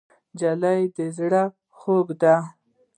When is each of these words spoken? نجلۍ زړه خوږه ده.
نجلۍ 0.33 0.81
زړه 1.17 1.43
خوږه 1.77 2.15
ده. 2.21 2.35